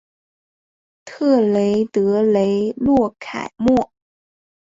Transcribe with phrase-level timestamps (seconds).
[1.05, 3.91] 特雷德雷洛凯莫。